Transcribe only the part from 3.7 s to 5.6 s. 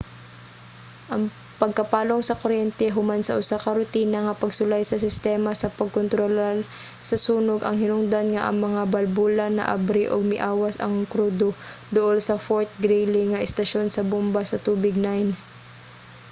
rutina nga pagsulay sa sistema